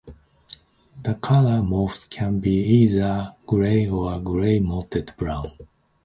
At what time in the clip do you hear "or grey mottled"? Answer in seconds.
3.87-5.15